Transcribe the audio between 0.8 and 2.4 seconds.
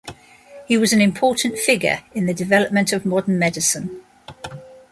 an important figure in the